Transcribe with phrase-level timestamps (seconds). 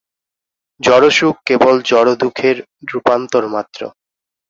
[0.79, 2.57] জড়সুখ কেবল জড়দুঃখের
[2.91, 3.81] রূপান্তর মাত্র।